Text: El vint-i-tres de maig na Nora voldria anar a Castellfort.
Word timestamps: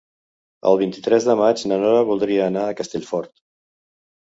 El 0.69 0.79
vint-i-tres 0.81 1.27
de 1.27 1.35
maig 1.41 1.61
na 1.73 1.79
Nora 1.85 2.01
voldria 2.09 2.49
anar 2.53 2.65
a 2.73 2.77
Castellfort. 2.83 3.35